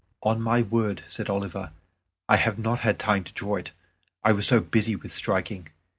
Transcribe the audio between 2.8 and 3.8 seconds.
time to draw it;